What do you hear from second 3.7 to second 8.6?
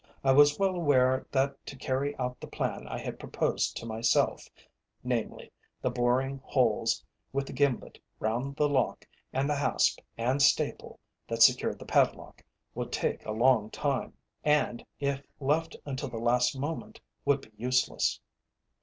to myself namely, the boring holes with the gimlet round